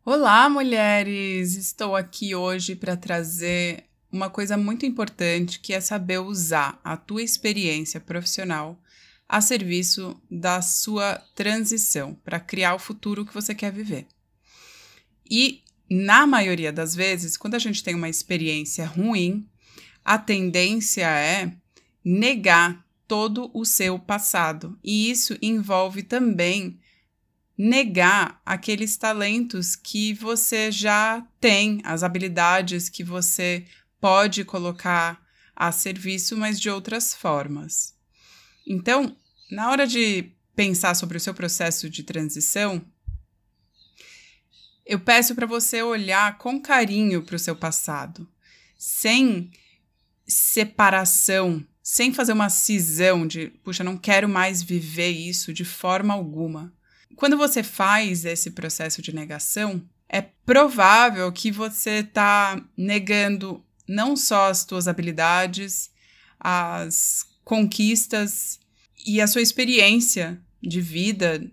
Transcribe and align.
Olá, 0.03 0.49
mulheres! 0.49 1.55
Estou 1.55 1.95
aqui 1.95 2.35
hoje 2.35 2.75
para 2.75 2.97
trazer 2.97 3.85
uma 4.11 4.29
coisa 4.29 4.57
muito 4.57 4.85
importante 4.85 5.59
que 5.59 5.73
é 5.73 5.81
saber 5.81 6.19
usar 6.19 6.79
a 6.83 6.95
tua 6.95 7.23
experiência 7.23 7.99
profissional 7.99 8.79
a 9.27 9.41
serviço 9.41 10.21
da 10.29 10.61
sua 10.61 11.15
transição 11.35 12.13
para 12.23 12.39
criar 12.39 12.75
o 12.75 12.79
futuro 12.79 13.25
que 13.25 13.33
você 13.33 13.55
quer 13.55 13.71
viver. 13.71 14.07
E 15.29 15.63
na 15.89 16.25
maioria 16.27 16.71
das 16.71 16.95
vezes, 16.95 17.35
quando 17.35 17.55
a 17.55 17.59
gente 17.59 17.83
tem 17.83 17.95
uma 17.95 18.09
experiência 18.09 18.85
ruim, 18.85 19.47
a 20.03 20.17
tendência 20.17 21.07
é 21.07 21.51
negar 22.03 22.85
todo 23.07 23.49
o 23.53 23.65
seu 23.65 23.97
passado. 23.97 24.77
E 24.83 25.09
isso 25.09 25.37
envolve 25.41 26.03
também 26.03 26.79
negar 27.57 28.41
aqueles 28.45 28.97
talentos 28.97 29.75
que 29.75 30.13
você 30.13 30.71
já 30.71 31.25
tem, 31.39 31.81
as 31.83 32.03
habilidades 32.03 32.89
que 32.89 33.03
você 33.03 33.65
pode 34.05 34.45
colocar 34.45 35.19
a 35.55 35.71
serviço, 35.71 36.37
mas 36.37 36.59
de 36.59 36.69
outras 36.69 37.15
formas. 37.15 37.95
Então, 38.67 39.17
na 39.49 39.71
hora 39.71 39.87
de 39.87 40.31
pensar 40.55 40.93
sobre 40.93 41.17
o 41.17 41.19
seu 41.19 41.33
processo 41.33 41.89
de 41.89 42.03
transição, 42.03 42.85
eu 44.85 44.99
peço 44.99 45.33
para 45.33 45.47
você 45.47 45.81
olhar 45.81 46.37
com 46.37 46.61
carinho 46.61 47.23
para 47.23 47.35
o 47.35 47.39
seu 47.39 47.55
passado, 47.55 48.29
sem 48.77 49.49
separação, 50.27 51.65
sem 51.81 52.13
fazer 52.13 52.33
uma 52.33 52.51
cisão 52.51 53.25
de, 53.25 53.47
puxa, 53.63 53.83
não 53.83 53.97
quero 53.97 54.29
mais 54.29 54.61
viver 54.61 55.09
isso 55.09 55.51
de 55.51 55.65
forma 55.65 56.13
alguma. 56.13 56.71
Quando 57.15 57.35
você 57.35 57.63
faz 57.63 58.23
esse 58.23 58.51
processo 58.51 59.01
de 59.01 59.15
negação, 59.15 59.81
é 60.07 60.21
provável 60.21 61.31
que 61.31 61.51
você 61.51 62.01
está 62.01 62.63
negando 62.77 63.65
não 63.87 64.15
só 64.15 64.49
as 64.49 64.65
tuas 64.65 64.87
habilidades, 64.87 65.91
as 66.39 67.25
conquistas 67.43 68.59
e 69.05 69.21
a 69.21 69.27
sua 69.27 69.41
experiência 69.41 70.39
de 70.61 70.81
vida, 70.81 71.43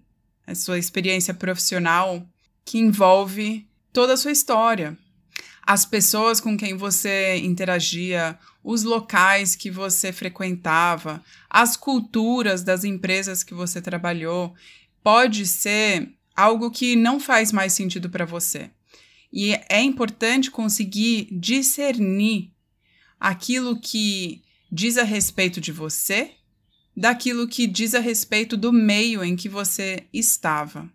a 0.47 0.55
sua 0.55 0.79
experiência 0.79 1.35
profissional 1.35 2.27
que 2.65 2.79
envolve 2.79 3.69
toda 3.93 4.15
a 4.15 4.17
sua 4.17 4.33
história. 4.33 4.97
As 5.65 5.85
pessoas 5.85 6.41
com 6.41 6.57
quem 6.57 6.77
você 6.77 7.37
interagia, 7.37 8.39
os 8.65 8.83
locais 8.83 9.55
que 9.55 9.71
você 9.71 10.13
frequentava, 10.13 11.23
as 11.49 11.77
culturas 11.77 12.63
das 12.63 12.85
empresas 12.85 13.43
que 13.45 13.55
você 13.55 13.81
trabalhou, 13.81 14.55
pode 15.03 15.47
ser 15.47 16.13
algo 16.35 16.71
que 16.71 16.97
não 16.97 17.21
faz 17.21 17.53
mais 17.53 17.73
sentido 17.73 18.09
para 18.09 18.25
você. 18.25 18.71
E 19.33 19.55
é 19.69 19.81
importante 19.81 20.51
conseguir 20.51 21.29
discernir 21.33 22.51
aquilo 23.19 23.81
que 23.81 24.43
diz 24.71 24.99
a 24.99 25.05
respeito 25.05 25.61
de 25.61 25.73
você 25.73 26.33
daquilo 26.97 27.49
que 27.49 27.67
diz 27.67 27.95
a 27.95 28.01
respeito 28.01 28.57
do 28.57 28.73
meio 28.73 29.25
em 29.25 29.35
que 29.35 29.49
você 29.49 30.07
estava. 30.13 30.89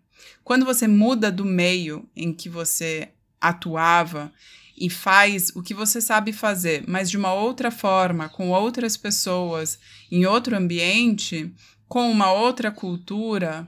Quando 0.44 0.64
você 0.64 0.86
muda 0.86 1.30
do 1.30 1.44
meio 1.44 2.08
em 2.14 2.32
que 2.32 2.48
você 2.48 3.08
atuava 3.40 4.32
e 4.76 4.88
faz 4.88 5.50
o 5.54 5.62
que 5.62 5.74
você 5.74 6.00
sabe 6.00 6.32
fazer, 6.32 6.84
mas 6.86 7.10
de 7.10 7.16
uma 7.16 7.32
outra 7.32 7.70
forma, 7.70 8.28
com 8.28 8.50
outras 8.50 8.96
pessoas, 8.96 9.78
em 10.10 10.24
outro 10.24 10.56
ambiente, 10.56 11.52
com 11.88 12.10
uma 12.10 12.32
outra 12.32 12.70
cultura, 12.70 13.66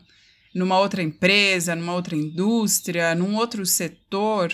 numa 0.55 0.78
outra 0.78 1.03
empresa, 1.03 1.75
numa 1.75 1.94
outra 1.94 2.16
indústria, 2.16 3.15
num 3.15 3.37
outro 3.37 3.65
setor, 3.65 4.53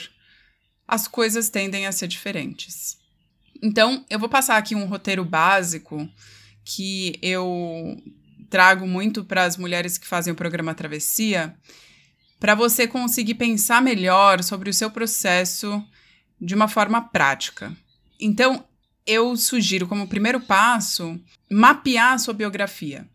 as 0.86 1.08
coisas 1.08 1.48
tendem 1.48 1.86
a 1.86 1.92
ser 1.92 2.06
diferentes. 2.06 2.98
Então, 3.62 4.04
eu 4.10 4.18
vou 4.18 4.28
passar 4.28 4.56
aqui 4.56 4.74
um 4.74 4.86
roteiro 4.86 5.24
básico 5.24 6.08
que 6.64 7.18
eu 7.22 7.96
trago 8.50 8.86
muito 8.86 9.24
para 9.24 9.44
as 9.44 9.56
mulheres 9.56 9.98
que 9.98 10.06
fazem 10.06 10.32
o 10.32 10.36
programa 10.36 10.74
Travessia, 10.74 11.56
para 12.38 12.54
você 12.54 12.86
conseguir 12.86 13.34
pensar 13.34 13.80
melhor 13.80 14.42
sobre 14.42 14.68
o 14.68 14.74
seu 14.74 14.90
processo 14.90 15.82
de 16.40 16.54
uma 16.54 16.68
forma 16.68 17.00
prática. 17.00 17.74
Então, 18.20 18.64
eu 19.06 19.36
sugiro 19.36 19.86
como 19.86 20.08
primeiro 20.08 20.40
passo 20.40 21.18
mapear 21.50 22.12
a 22.12 22.18
sua 22.18 22.34
biografia. 22.34 23.08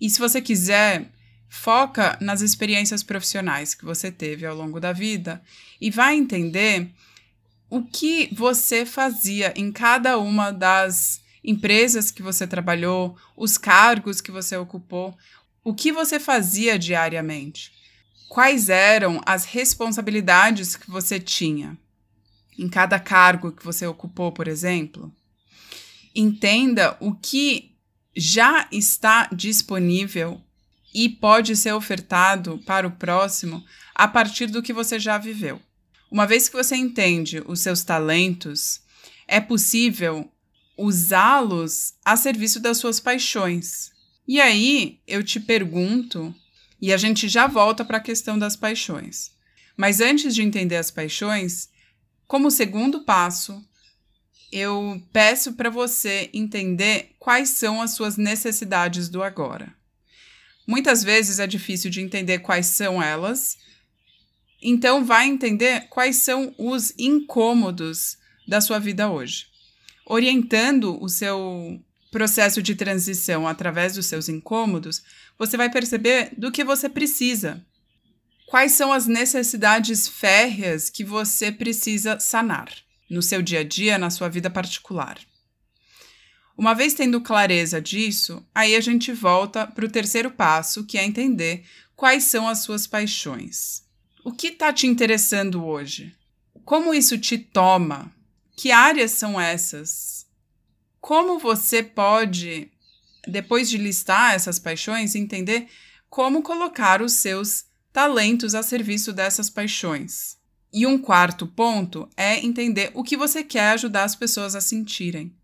E 0.00 0.08
se 0.08 0.18
você 0.18 0.40
quiser, 0.40 1.10
foca 1.54 2.16
nas 2.18 2.40
experiências 2.40 3.02
profissionais 3.02 3.74
que 3.74 3.84
você 3.84 4.10
teve 4.10 4.46
ao 4.46 4.56
longo 4.56 4.80
da 4.80 4.90
vida 4.90 5.42
e 5.78 5.90
vai 5.90 6.16
entender 6.16 6.90
o 7.68 7.82
que 7.82 8.30
você 8.32 8.86
fazia 8.86 9.52
em 9.54 9.70
cada 9.70 10.18
uma 10.18 10.50
das 10.50 11.20
empresas 11.44 12.10
que 12.10 12.22
você 12.22 12.46
trabalhou, 12.46 13.18
os 13.36 13.58
cargos 13.58 14.22
que 14.22 14.30
você 14.30 14.56
ocupou, 14.56 15.14
o 15.62 15.74
que 15.74 15.92
você 15.92 16.18
fazia 16.18 16.78
diariamente, 16.78 17.70
quais 18.30 18.70
eram 18.70 19.20
as 19.26 19.44
responsabilidades 19.44 20.74
que 20.74 20.90
você 20.90 21.20
tinha 21.20 21.76
em 22.58 22.66
cada 22.66 22.98
cargo 22.98 23.52
que 23.52 23.62
você 23.62 23.86
ocupou, 23.86 24.32
por 24.32 24.48
exemplo. 24.48 25.12
Entenda 26.14 26.96
o 26.98 27.14
que 27.14 27.76
já 28.16 28.66
está 28.72 29.28
disponível 29.30 30.42
e 30.94 31.08
pode 31.08 31.56
ser 31.56 31.72
ofertado 31.72 32.60
para 32.66 32.86
o 32.86 32.92
próximo 32.92 33.64
a 33.94 34.06
partir 34.06 34.46
do 34.46 34.62
que 34.62 34.72
você 34.72 34.98
já 34.98 35.18
viveu. 35.18 35.60
Uma 36.10 36.26
vez 36.26 36.48
que 36.48 36.56
você 36.56 36.76
entende 36.76 37.42
os 37.46 37.60
seus 37.60 37.82
talentos, 37.82 38.80
é 39.26 39.40
possível 39.40 40.30
usá-los 40.76 41.94
a 42.04 42.16
serviço 42.16 42.60
das 42.60 42.76
suas 42.78 43.00
paixões. 43.00 43.90
E 44.26 44.40
aí 44.40 45.00
eu 45.06 45.22
te 45.22 45.40
pergunto, 45.40 46.34
e 46.80 46.92
a 46.92 46.96
gente 46.96 47.28
já 47.28 47.46
volta 47.46 47.84
para 47.84 47.98
a 47.98 48.02
questão 48.02 48.38
das 48.38 48.56
paixões. 48.56 49.30
Mas 49.76 50.00
antes 50.00 50.34
de 50.34 50.42
entender 50.42 50.76
as 50.76 50.90
paixões, 50.90 51.70
como 52.26 52.50
segundo 52.50 53.04
passo, 53.04 53.64
eu 54.50 55.02
peço 55.12 55.54
para 55.54 55.70
você 55.70 56.28
entender 56.34 57.14
quais 57.18 57.48
são 57.50 57.80
as 57.80 57.92
suas 57.92 58.16
necessidades 58.16 59.08
do 59.08 59.22
agora. 59.22 59.74
Muitas 60.66 61.02
vezes 61.02 61.38
é 61.38 61.46
difícil 61.46 61.90
de 61.90 62.00
entender 62.00 62.38
quais 62.38 62.66
são 62.66 63.02
elas, 63.02 63.58
então 64.60 65.04
vai 65.04 65.26
entender 65.26 65.88
quais 65.88 66.16
são 66.16 66.54
os 66.56 66.92
incômodos 66.98 68.16
da 68.46 68.60
sua 68.60 68.78
vida 68.78 69.10
hoje. 69.10 69.46
orientando 70.04 71.00
o 71.00 71.08
seu 71.08 71.80
processo 72.10 72.60
de 72.60 72.74
transição 72.74 73.46
através 73.46 73.94
dos 73.94 74.06
seus 74.06 74.28
incômodos, 74.28 75.02
você 75.38 75.56
vai 75.56 75.70
perceber 75.70 76.32
do 76.36 76.50
que 76.50 76.64
você 76.64 76.88
precisa. 76.88 77.64
Quais 78.46 78.72
são 78.72 78.92
as 78.92 79.06
necessidades 79.06 80.08
férreas 80.08 80.90
que 80.90 81.04
você 81.04 81.50
precisa 81.50 82.18
sanar 82.18 82.68
no 83.12 83.20
seu 83.20 83.42
dia 83.42 83.60
a 83.60 83.64
dia, 83.64 83.98
na 83.98 84.08
sua 84.08 84.28
vida 84.28 84.48
particular. 84.48 85.18
Uma 86.56 86.74
vez 86.74 86.94
tendo 86.94 87.20
clareza 87.20 87.80
disso, 87.80 88.44
aí 88.54 88.76
a 88.76 88.80
gente 88.80 89.12
volta 89.12 89.66
para 89.66 89.86
o 89.86 89.90
terceiro 89.90 90.30
passo, 90.30 90.84
que 90.84 90.98
é 90.98 91.04
entender 91.04 91.64
quais 91.96 92.24
são 92.24 92.48
as 92.48 92.58
suas 92.60 92.86
paixões. 92.86 93.82
O 94.24 94.32
que 94.32 94.48
está 94.48 94.72
te 94.72 94.86
interessando 94.86 95.64
hoje? 95.64 96.14
Como 96.64 96.94
isso 96.94 97.18
te 97.18 97.38
toma? 97.38 98.12
Que 98.56 98.70
áreas 98.70 99.12
são 99.12 99.40
essas? 99.40 100.26
Como 101.00 101.38
você 101.38 101.82
pode, 101.82 102.70
depois 103.26 103.68
de 103.68 103.78
listar 103.78 104.34
essas 104.34 104.58
paixões, 104.58 105.14
entender 105.14 105.68
como 106.08 106.42
colocar 106.42 107.02
os 107.02 107.14
seus 107.14 107.64
talentos 107.92 108.54
a 108.54 108.62
serviço 108.62 109.12
dessas 109.12 109.50
paixões? 109.50 110.36
E 110.72 110.86
um 110.86 110.96
quarto 110.96 111.46
ponto 111.46 112.08
é 112.16 112.38
entender 112.38 112.90
o 112.94 113.02
que 113.02 113.16
você 113.16 113.42
quer 113.42 113.72
ajudar 113.72 114.04
as 114.04 114.14
pessoas 114.14 114.54
a 114.54 114.60
sentirem. 114.60 115.34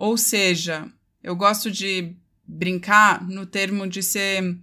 Ou 0.00 0.16
seja, 0.16 0.86
eu 1.20 1.34
gosto 1.34 1.72
de 1.72 2.14
brincar 2.46 3.28
no 3.28 3.44
termo 3.44 3.84
de 3.84 4.00
ser 4.00 4.56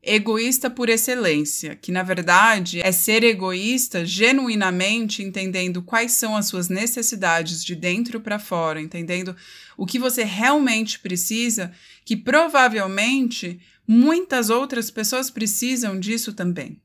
egoísta 0.00 0.70
por 0.70 0.88
excelência, 0.88 1.74
que 1.74 1.90
na 1.90 2.04
verdade 2.04 2.80
é 2.80 2.92
ser 2.92 3.24
egoísta 3.24 4.06
genuinamente 4.06 5.24
entendendo 5.24 5.82
quais 5.82 6.12
são 6.12 6.36
as 6.36 6.46
suas 6.46 6.68
necessidades 6.68 7.64
de 7.64 7.74
dentro 7.74 8.20
para 8.20 8.38
fora, 8.38 8.80
entendendo 8.80 9.34
o 9.76 9.84
que 9.84 9.98
você 9.98 10.22
realmente 10.22 11.00
precisa, 11.00 11.72
que 12.04 12.16
provavelmente 12.16 13.58
muitas 13.84 14.50
outras 14.50 14.88
pessoas 14.88 15.30
precisam 15.30 15.98
disso 15.98 16.32
também. 16.32 16.80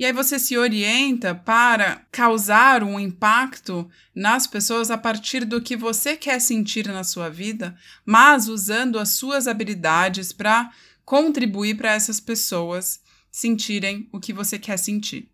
E 0.00 0.04
aí 0.06 0.14
você 0.14 0.38
se 0.38 0.56
orienta 0.56 1.34
para 1.34 2.06
causar 2.10 2.82
um 2.82 2.98
impacto 2.98 3.86
nas 4.14 4.46
pessoas 4.46 4.90
a 4.90 4.96
partir 4.96 5.44
do 5.44 5.60
que 5.60 5.76
você 5.76 6.16
quer 6.16 6.40
sentir 6.40 6.88
na 6.88 7.04
sua 7.04 7.28
vida, 7.28 7.76
mas 8.02 8.48
usando 8.48 8.98
as 8.98 9.10
suas 9.10 9.46
habilidades 9.46 10.32
para 10.32 10.72
contribuir 11.04 11.76
para 11.76 11.92
essas 11.92 12.18
pessoas 12.18 13.02
sentirem 13.30 14.08
o 14.10 14.18
que 14.18 14.32
você 14.32 14.58
quer 14.58 14.78
sentir. 14.78 15.30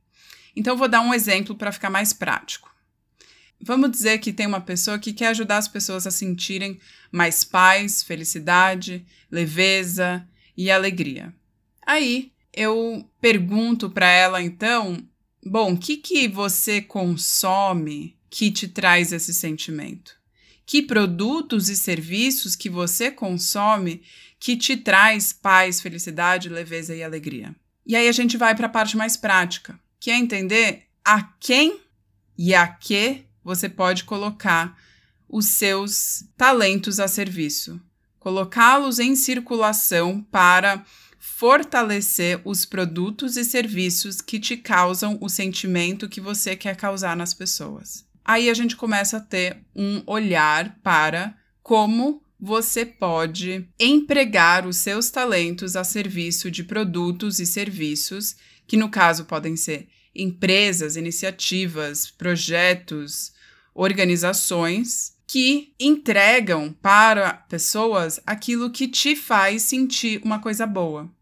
Então, 0.57 0.77
vou 0.77 0.89
dar 0.89 1.01
um 1.01 1.15
exemplo 1.15 1.55
para 1.55 1.71
ficar 1.71 1.89
mais 1.89 2.13
prático. 2.13 2.69
Vamos 3.61 3.93
dizer 3.93 4.19
que 4.19 4.33
tem 4.33 4.49
uma 4.49 4.61
pessoa 4.61 4.99
que 4.99 5.13
quer 5.13 5.29
ajudar 5.29 5.59
as 5.59 5.69
pessoas 5.69 6.09
a 6.09 6.11
sentirem 6.11 6.81
mais 7.13 7.45
paz, 7.45 8.03
felicidade, 8.03 9.07
leveza 9.31 10.27
e 10.57 10.73
alegria. 10.73 11.33
Aí, 11.87 12.33
eu 12.57 13.09
pergunto 13.21 13.91
para 13.91 14.09
ela 14.09 14.43
então, 14.43 15.07
bom, 15.45 15.75
o 15.75 15.79
que 15.79 15.99
que 15.99 16.27
você 16.27 16.81
consome 16.81 18.17
que 18.31 18.51
te 18.51 18.67
traz 18.67 19.13
esse 19.13 19.35
sentimento? 19.35 20.17
Que 20.65 20.83
produtos 20.83 21.69
e 21.69 21.77
serviços 21.77 22.57
que 22.57 22.71
você 22.71 23.11
consome 23.11 24.03
que 24.41 24.57
te 24.57 24.77
traz 24.77 25.33
paz, 25.33 25.81
felicidade, 25.81 26.49
leveza 26.49 26.95
e 26.97 27.03
alegria? 27.03 27.55
E 27.87 27.95
aí 27.95 28.09
a 28.09 28.13
gente 28.13 28.37
vai 28.37 28.55
para 28.57 28.67
a 28.67 28.71
parte 28.71 28.97
mais 28.97 29.17
prática, 29.17 29.79
que 30.01 30.11
é 30.11 30.17
entender 30.17 30.85
a 31.05 31.23
quem 31.23 31.79
e 32.37 32.55
a 32.55 32.67
que 32.67 33.25
você 33.45 33.69
pode 33.69 34.05
colocar 34.05 34.77
os 35.29 35.47
seus 35.47 36.25
talentos 36.37 36.99
a 36.99 37.07
serviço, 37.07 37.81
colocá-los 38.19 38.99
em 38.99 39.15
circulação 39.15 40.21
para 40.31 40.85
fortalecer 41.35 42.41
os 42.45 42.65
produtos 42.65 43.37
e 43.37 43.45
serviços 43.45 44.23
que 44.23 44.39
te 44.39 44.57
causam 44.57 45.19
o 45.21 45.29
sentimento 45.29 46.09
que 46.09 46.21
você 46.21 46.57
quer 46.57 46.77
causar 46.77 47.15
nas 47.17 47.35
pessoas. 47.35 48.07
Aí 48.25 48.49
a 48.49 48.55
gente 48.55 48.75
começa 48.75 49.19
a 49.19 49.21
ter 49.21 49.59
um 49.75 50.03
olhar 50.07 50.79
para 50.83 51.37
como 51.63 52.23
você 52.41 52.87
pode 52.87 53.69
empregar 53.79 54.67
os 54.67 54.79
seus 54.79 55.11
talentos 55.11 55.77
a 55.77 55.85
serviço 55.85 56.51
de 56.51 56.65
produtos 56.65 57.39
e 57.39 57.45
serviços, 57.45 58.37
que 58.67 58.77
no 58.77 58.89
caso 58.89 59.27
podem 59.27 59.57
ser 59.57 59.89
empresas, 60.15 60.97
iniciativas, 60.97 62.09
projetos, 62.09 63.33
organizações 63.75 65.15
que 65.27 65.75
entregam 65.79 66.73
para 66.73 67.35
pessoas 67.35 68.21
aquilo 68.25 68.71
que 68.71 68.89
te 68.89 69.15
faz 69.17 69.63
sentir 69.63 70.21
uma 70.25 70.39
coisa 70.39 70.67
boa 70.67 71.15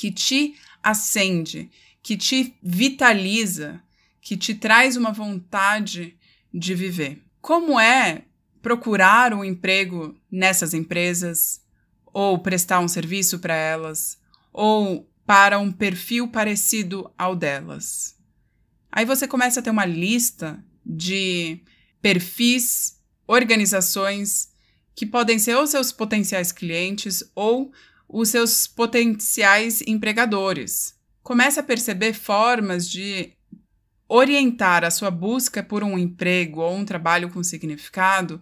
que 0.00 0.10
te 0.10 0.54
acende, 0.82 1.70
que 2.02 2.16
te 2.16 2.56
vitaliza, 2.62 3.82
que 4.18 4.34
te 4.34 4.54
traz 4.54 4.96
uma 4.96 5.12
vontade 5.12 6.16
de 6.54 6.74
viver. 6.74 7.22
Como 7.38 7.78
é 7.78 8.22
procurar 8.62 9.34
um 9.34 9.44
emprego 9.44 10.18
nessas 10.30 10.72
empresas, 10.72 11.60
ou 12.06 12.38
prestar 12.38 12.80
um 12.80 12.88
serviço 12.88 13.40
para 13.40 13.54
elas, 13.54 14.18
ou 14.54 15.06
para 15.26 15.58
um 15.58 15.70
perfil 15.70 16.28
parecido 16.28 17.12
ao 17.18 17.36
delas? 17.36 18.16
Aí 18.90 19.04
você 19.04 19.28
começa 19.28 19.60
a 19.60 19.62
ter 19.62 19.68
uma 19.68 19.84
lista 19.84 20.64
de 20.84 21.60
perfis, 22.00 22.98
organizações 23.26 24.50
que 24.94 25.04
podem 25.04 25.38
ser 25.38 25.58
os 25.58 25.68
seus 25.68 25.92
potenciais 25.92 26.52
clientes 26.52 27.22
ou 27.34 27.70
os 28.12 28.28
seus 28.28 28.66
potenciais 28.66 29.80
empregadores. 29.86 30.96
Comece 31.22 31.60
a 31.60 31.62
perceber 31.62 32.12
formas 32.12 32.88
de 32.88 33.32
orientar 34.08 34.84
a 34.84 34.90
sua 34.90 35.10
busca 35.10 35.62
por 35.62 35.84
um 35.84 35.96
emprego 35.96 36.60
ou 36.60 36.74
um 36.74 36.84
trabalho 36.84 37.30
com 37.30 37.42
significado 37.44 38.40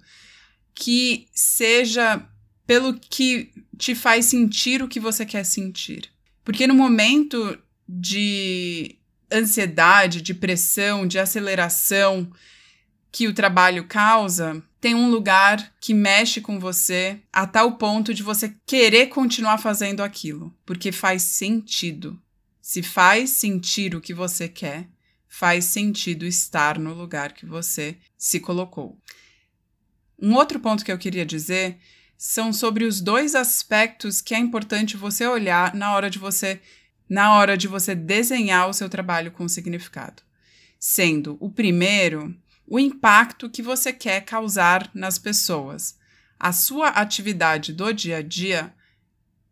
que 0.74 1.28
seja 1.32 2.26
pelo 2.66 2.94
que 2.94 3.52
te 3.76 3.94
faz 3.94 4.26
sentir 4.26 4.82
o 4.82 4.88
que 4.88 5.00
você 5.00 5.26
quer 5.26 5.44
sentir. 5.44 6.10
Porque 6.42 6.66
no 6.66 6.74
momento 6.74 7.58
de 7.86 8.96
ansiedade, 9.30 10.22
de 10.22 10.32
pressão, 10.32 11.06
de 11.06 11.18
aceleração 11.18 12.30
que 13.12 13.26
o 13.28 13.34
trabalho 13.34 13.86
causa, 13.86 14.62
tem 14.80 14.94
um 14.94 15.10
lugar 15.10 15.74
que 15.80 15.92
mexe 15.92 16.40
com 16.40 16.60
você 16.60 17.20
a 17.32 17.46
tal 17.46 17.72
ponto 17.76 18.14
de 18.14 18.22
você 18.22 18.54
querer 18.64 19.08
continuar 19.08 19.58
fazendo 19.58 20.02
aquilo, 20.02 20.54
porque 20.64 20.92
faz 20.92 21.22
sentido. 21.22 22.20
Se 22.62 22.82
faz 22.82 23.30
sentir 23.30 23.94
o 23.94 24.00
que 24.00 24.14
você 24.14 24.48
quer, 24.48 24.88
faz 25.26 25.64
sentido 25.64 26.24
estar 26.24 26.78
no 26.78 26.94
lugar 26.94 27.32
que 27.32 27.46
você 27.46 27.96
se 28.16 28.40
colocou. 28.40 28.98
Um 30.20 30.34
outro 30.34 30.60
ponto 30.60 30.84
que 30.84 30.92
eu 30.92 30.98
queria 30.98 31.26
dizer 31.26 31.78
são 32.16 32.52
sobre 32.52 32.84
os 32.84 33.00
dois 33.00 33.34
aspectos 33.34 34.20
que 34.20 34.34
é 34.34 34.38
importante 34.38 34.96
você 34.96 35.26
olhar 35.26 35.74
na 35.74 35.92
hora 35.92 36.10
de 36.10 36.18
você 36.18 36.60
na 37.08 37.34
hora 37.34 37.56
de 37.56 37.66
você 37.66 37.94
desenhar 37.94 38.68
o 38.68 38.74
seu 38.74 38.86
trabalho 38.88 39.30
com 39.30 39.48
significado. 39.48 40.22
Sendo 40.78 41.38
o 41.40 41.50
primeiro 41.50 42.36
o 42.70 42.78
impacto 42.78 43.48
que 43.48 43.62
você 43.62 43.92
quer 43.92 44.24
causar 44.24 44.90
nas 44.94 45.18
pessoas. 45.18 45.96
A 46.38 46.52
sua 46.52 46.88
atividade 46.88 47.72
do 47.72 47.92
dia 47.92 48.18
a 48.18 48.22
dia, 48.22 48.72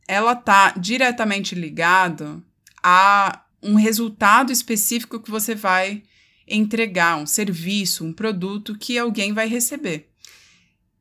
ela 0.07 0.33
está 0.33 0.73
diretamente 0.73 1.55
ligada 1.55 2.41
a 2.83 3.43
um 3.63 3.75
resultado 3.75 4.53
específico 4.53 5.19
que 5.19 5.31
você 5.31 5.55
vai 5.55 6.03
entregar, 6.47 7.17
um 7.17 7.27
serviço, 7.27 8.05
um 8.05 8.13
produto 8.13 8.79
que 8.79 8.99
alguém 8.99 9.33
vai 9.33 9.49
receber. 9.49 10.11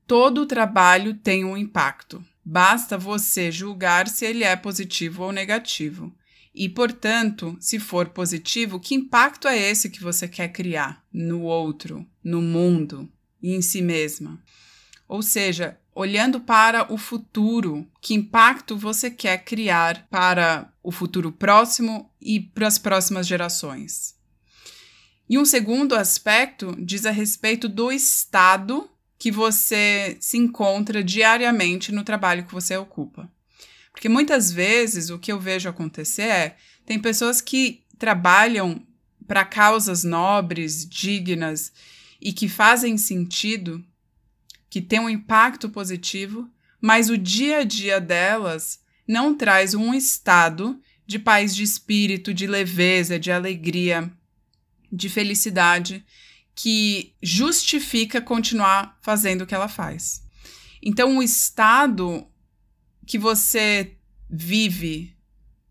Todo 0.08 0.42
o 0.42 0.46
trabalho 0.46 1.16
tem 1.16 1.44
um 1.44 1.58
impacto. 1.58 2.24
Basta 2.44 2.98
você 2.98 3.52
julgar 3.52 4.08
se 4.08 4.26
ele 4.26 4.44
é 4.44 4.56
positivo 4.56 5.24
ou 5.24 5.32
negativo. 5.32 6.16
E, 6.58 6.70
portanto, 6.70 7.58
se 7.60 7.78
for 7.78 8.08
positivo, 8.10 8.80
que 8.80 8.96
impacto 8.96 9.46
é 9.46 9.60
esse 9.60 9.90
que 9.90 10.02
você 10.02 10.26
quer 10.26 10.48
criar 10.54 11.04
no 11.12 11.42
outro, 11.42 12.08
no 12.24 12.42
mundo 12.42 13.12
e 13.44 13.54
em 13.54 13.62
si 13.62 13.82
mesma? 13.82 14.42
Ou 15.06 15.22
seja, 15.22 15.78
olhando 15.94 16.40
para 16.40 16.92
o 16.92 16.98
futuro, 16.98 17.86
que 18.02 18.14
impacto 18.14 18.78
você 18.78 19.12
quer 19.12 19.44
criar 19.44 20.08
para 20.10 20.72
o 20.82 20.94
futuro 20.94 21.30
próximo 21.30 22.10
e 22.22 22.40
para 22.40 22.68
as 22.68 22.78
próximas 22.78 23.28
gerações? 23.28 24.16
E 25.30 25.38
um 25.38 25.44
segundo 25.44 25.94
aspecto 25.94 26.74
diz 26.80 27.06
a 27.06 27.12
respeito 27.12 27.68
do 27.68 27.92
estado 27.92 28.90
que 29.20 29.30
você 29.30 30.16
se 30.22 30.38
encontra 30.38 31.04
diariamente 31.04 31.92
no 31.92 32.04
trabalho 32.04 32.46
que 32.46 32.54
você 32.54 32.78
ocupa. 32.78 33.30
Porque 33.96 34.10
muitas 34.10 34.52
vezes 34.52 35.10
o 35.10 35.18
que 35.18 35.32
eu 35.32 35.40
vejo 35.40 35.70
acontecer 35.70 36.24
é: 36.24 36.58
tem 36.86 37.00
pessoas 37.00 37.40
que 37.42 37.84
trabalham 37.98 38.86
para 39.26 39.46
causas 39.46 40.04
nobres, 40.04 40.88
dignas 40.88 41.72
e 42.22 42.34
que 42.34 42.48
fazem 42.48 42.98
sentido, 42.98 43.84
que 44.70 44.82
tem 44.82 45.00
um 45.00 45.10
impacto 45.10 45.70
positivo, 45.70 46.48
mas 46.80 47.10
o 47.10 47.18
dia 47.18 47.60
a 47.60 47.64
dia 47.64 48.00
delas 48.00 48.80
não 49.08 49.36
traz 49.36 49.74
um 49.74 49.94
estado 49.94 50.80
de 51.08 51.18
paz 51.18 51.56
de 51.56 51.64
espírito, 51.64 52.34
de 52.34 52.46
leveza, 52.46 53.18
de 53.18 53.32
alegria, 53.32 54.12
de 54.92 55.08
felicidade 55.08 56.06
que 56.54 57.14
justifica 57.22 58.22
continuar 58.22 58.98
fazendo 59.02 59.42
o 59.42 59.48
que 59.48 59.56
ela 59.56 59.68
faz. 59.68 60.24
Então, 60.82 61.18
o 61.18 61.24
estado 61.24 62.28
que 63.06 63.18
você 63.18 63.96
vive 64.30 65.16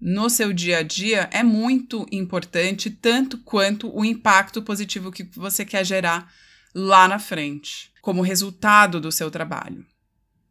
no 0.01 0.29
seu 0.29 0.53
dia 0.53 0.79
a 0.79 0.83
dia 0.83 1.29
é 1.33 1.43
muito 1.43 2.07
importante, 2.13 2.91
tanto 2.91 3.39
quanto 3.39 3.95
o 3.97 4.05
impacto 4.05 4.63
positivo 4.63 5.11
que 5.11 5.25
você 5.35 5.65
quer 5.65 5.85
gerar 5.85 6.33
lá 6.75 7.09
na 7.09 7.19
frente, 7.19 7.91
como 8.03 8.21
resultado 8.21 9.01
do 9.01 9.11
seu 9.11 9.31
trabalho. 9.31 9.85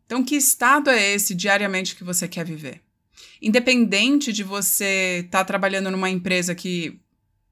Então, 0.06 0.24
que 0.24 0.36
estado 0.36 0.90
é 0.90 1.14
esse 1.14 1.36
diariamente 1.36 1.96
que 1.96 2.04
você 2.04 2.28
quer 2.28 2.46
viver? 2.46 2.82
Independente 3.42 4.32
de 4.34 4.44
você 4.44 5.22
estar 5.26 5.40
tá 5.40 5.46
trabalhando 5.46 5.92
numa 5.92 6.10
empresa 6.10 6.56
que 6.56 7.00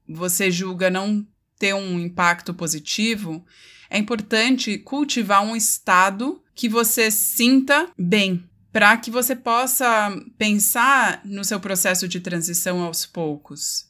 você 0.08 0.50
julga 0.50 0.90
não 0.90 1.26
ter 1.58 1.74
um 1.74 2.00
impacto 2.00 2.52
positivo, 2.52 3.44
é 3.88 3.98
importante 3.98 4.78
cultivar 4.78 5.44
um 5.44 5.54
estado 5.54 6.42
que 6.54 6.68
você 6.68 7.10
sinta 7.10 7.88
bem, 7.96 8.42
para 8.72 8.96
que 8.96 9.10
você 9.10 9.36
possa 9.36 10.10
pensar 10.38 11.20
no 11.24 11.44
seu 11.44 11.60
processo 11.60 12.08
de 12.08 12.20
transição 12.20 12.80
aos 12.80 13.04
poucos. 13.04 13.86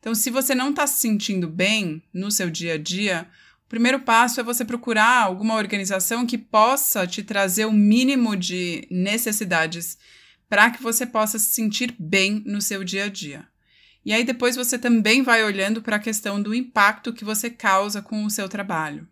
Então, 0.00 0.14
se 0.14 0.30
você 0.30 0.54
não 0.54 0.70
está 0.70 0.86
se 0.86 0.98
sentindo 0.98 1.46
bem 1.46 2.02
no 2.12 2.30
seu 2.30 2.48
dia 2.48 2.74
a 2.74 2.78
dia, 2.78 3.28
o 3.66 3.68
primeiro 3.68 4.00
passo 4.00 4.40
é 4.40 4.42
você 4.42 4.64
procurar 4.64 5.24
alguma 5.24 5.54
organização 5.54 6.24
que 6.24 6.38
possa 6.38 7.06
te 7.06 7.22
trazer 7.22 7.66
o 7.66 7.72
mínimo 7.72 8.34
de 8.34 8.88
necessidades 8.90 9.98
para 10.48 10.70
que 10.70 10.82
você 10.82 11.04
possa 11.04 11.38
se 11.38 11.50
sentir 11.52 11.94
bem 11.98 12.42
no 12.46 12.62
seu 12.62 12.82
dia 12.82 13.04
a 13.04 13.08
dia. 13.08 13.46
E 14.04 14.12
aí 14.14 14.24
depois 14.24 14.56
você 14.56 14.78
também 14.78 15.22
vai 15.22 15.44
olhando 15.44 15.82
para 15.82 15.96
a 15.96 16.00
questão 16.00 16.40
do 16.40 16.54
impacto 16.54 17.12
que 17.12 17.26
você 17.26 17.50
causa 17.50 18.00
com 18.00 18.24
o 18.24 18.30
seu 18.30 18.48
trabalho. 18.48 19.06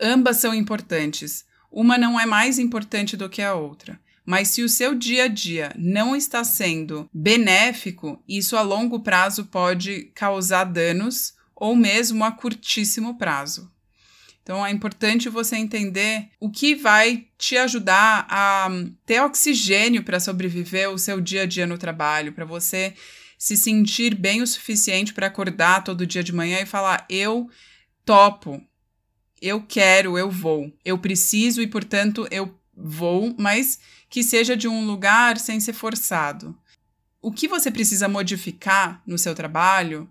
Ambas 0.00 0.36
são 0.36 0.54
importantes. 0.54 1.44
Uma 1.68 1.98
não 1.98 2.20
é 2.20 2.24
mais 2.24 2.58
importante 2.60 3.16
do 3.16 3.28
que 3.28 3.42
a 3.42 3.54
outra. 3.54 3.98
Mas 4.24 4.48
se 4.48 4.62
o 4.62 4.68
seu 4.68 4.94
dia 4.94 5.24
a 5.24 5.28
dia 5.28 5.72
não 5.76 6.14
está 6.14 6.44
sendo 6.44 7.08
benéfico, 7.12 8.22
isso 8.28 8.56
a 8.56 8.62
longo 8.62 9.00
prazo 9.00 9.46
pode 9.46 10.10
causar 10.14 10.64
danos 10.64 11.34
ou 11.54 11.74
mesmo 11.74 12.24
a 12.24 12.32
curtíssimo 12.32 13.18
prazo. 13.18 13.70
Então 14.42 14.64
é 14.64 14.70
importante 14.70 15.28
você 15.28 15.56
entender 15.56 16.28
o 16.40 16.50
que 16.50 16.74
vai 16.74 17.26
te 17.38 17.56
ajudar 17.56 18.26
a 18.28 18.68
ter 19.06 19.20
oxigênio 19.20 20.02
para 20.02 20.18
sobreviver 20.18 20.90
o 20.90 20.98
seu 20.98 21.20
dia 21.20 21.42
a 21.42 21.46
dia 21.46 21.66
no 21.66 21.78
trabalho, 21.78 22.32
para 22.32 22.44
você 22.44 22.94
se 23.38 23.56
sentir 23.56 24.14
bem 24.14 24.42
o 24.42 24.46
suficiente 24.46 25.12
para 25.12 25.28
acordar 25.28 25.84
todo 25.84 26.06
dia 26.06 26.22
de 26.22 26.32
manhã 26.32 26.60
e 26.60 26.66
falar: 26.66 27.06
eu 27.08 27.48
topo, 28.04 28.60
eu 29.40 29.62
quero, 29.62 30.18
eu 30.18 30.30
vou, 30.30 30.72
eu 30.84 30.98
preciso 30.98 31.62
e 31.62 31.66
portanto 31.66 32.26
eu 32.30 32.56
vou, 32.74 33.34
mas 33.38 33.78
que 34.12 34.22
seja 34.22 34.54
de 34.54 34.68
um 34.68 34.84
lugar 34.84 35.38
sem 35.38 35.58
ser 35.58 35.72
forçado. 35.72 36.54
O 37.22 37.32
que 37.32 37.48
você 37.48 37.70
precisa 37.70 38.06
modificar 38.06 39.02
no 39.06 39.16
seu 39.16 39.34
trabalho, 39.34 40.06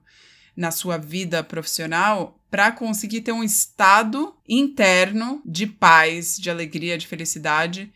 na 0.57 0.71
sua 0.71 0.97
vida 0.97 1.43
profissional, 1.43 2.43
para 2.49 2.71
conseguir 2.71 3.21
ter 3.21 3.31
um 3.31 3.43
estado 3.43 4.35
interno 4.49 5.39
de 5.45 5.67
paz, 5.67 6.35
de 6.39 6.49
alegria, 6.49 6.97
de 6.97 7.05
felicidade 7.05 7.93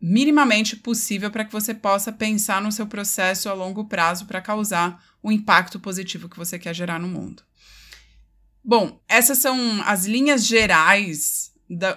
minimamente 0.00 0.76
possível 0.76 1.32
para 1.32 1.44
que 1.44 1.50
você 1.50 1.74
possa 1.74 2.12
pensar 2.12 2.62
no 2.62 2.70
seu 2.70 2.86
processo 2.86 3.48
a 3.48 3.54
longo 3.54 3.86
prazo 3.86 4.26
para 4.26 4.40
causar 4.40 5.04
o 5.20 5.32
impacto 5.32 5.80
positivo 5.80 6.28
que 6.28 6.36
você 6.36 6.60
quer 6.60 6.74
gerar 6.74 7.00
no 7.00 7.08
mundo. 7.08 7.42
Bom, 8.62 9.02
essas 9.08 9.38
são 9.38 9.82
as 9.82 10.04
linhas 10.04 10.46
gerais 10.46 11.53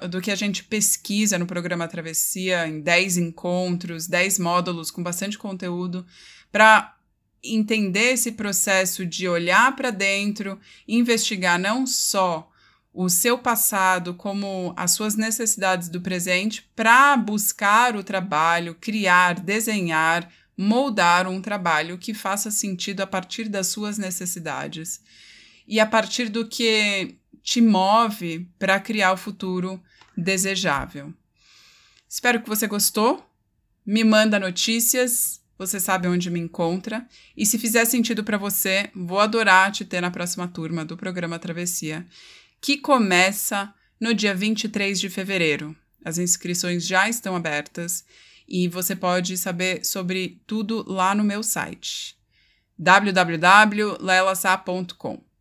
do 0.09 0.21
que 0.21 0.31
a 0.31 0.35
gente 0.35 0.63
pesquisa 0.63 1.37
no 1.37 1.45
programa 1.45 1.87
Travessia, 1.87 2.67
em 2.67 2.81
10 2.81 3.17
encontros, 3.17 4.07
10 4.07 4.39
módulos 4.39 4.91
com 4.91 5.03
bastante 5.03 5.37
conteúdo, 5.37 6.05
para 6.51 6.95
entender 7.43 8.13
esse 8.13 8.31
processo 8.33 9.05
de 9.05 9.27
olhar 9.27 9.75
para 9.75 9.91
dentro, 9.91 10.59
investigar 10.87 11.59
não 11.59 11.85
só 11.85 12.49
o 12.93 13.09
seu 13.09 13.37
passado, 13.37 14.15
como 14.15 14.73
as 14.75 14.91
suas 14.91 15.15
necessidades 15.15 15.87
do 15.87 16.01
presente, 16.01 16.67
para 16.75 17.15
buscar 17.15 17.95
o 17.95 18.03
trabalho, 18.03 18.75
criar, 18.79 19.39
desenhar, 19.39 20.27
moldar 20.57 21.27
um 21.27 21.39
trabalho 21.39 21.99
que 21.99 22.13
faça 22.13 22.49
sentido 22.49 23.01
a 23.01 23.07
partir 23.07 23.47
das 23.49 23.67
suas 23.67 23.99
necessidades. 23.99 24.99
E 25.67 25.79
a 25.79 25.85
partir 25.85 26.29
do 26.29 26.47
que 26.47 27.17
te 27.47 27.61
move 27.61 28.47
para 28.59 28.77
criar 28.77 29.13
o 29.13 29.17
futuro 29.17 29.81
desejável. 30.17 31.13
Espero 32.09 32.41
que 32.41 32.49
você 32.49 32.67
gostou. 32.67 33.25
Me 33.85 34.03
manda 34.03 34.37
notícias, 34.37 35.39
você 35.57 35.79
sabe 35.79 36.09
onde 36.09 36.29
me 36.29 36.41
encontra. 36.41 37.07
E 37.37 37.45
se 37.45 37.57
fizer 37.57 37.85
sentido 37.85 38.21
para 38.21 38.37
você, 38.37 38.91
vou 38.93 39.21
adorar 39.21 39.71
te 39.71 39.85
ter 39.85 40.01
na 40.01 40.11
próxima 40.11 40.45
turma 40.45 40.83
do 40.83 40.97
programa 40.97 41.39
Travessia, 41.39 42.05
que 42.59 42.77
começa 42.77 43.73
no 43.97 44.13
dia 44.13 44.35
23 44.35 44.99
de 44.99 45.09
fevereiro. 45.09 45.73
As 46.03 46.17
inscrições 46.17 46.85
já 46.85 47.07
estão 47.07 47.33
abertas 47.33 48.03
e 48.45 48.67
você 48.67 48.93
pode 48.93 49.37
saber 49.37 49.85
sobre 49.85 50.41
tudo 50.45 50.83
lá 50.85 51.15
no 51.15 51.23
meu 51.23 51.41
site 51.41 52.17
www.lelasa.com. 52.77 55.26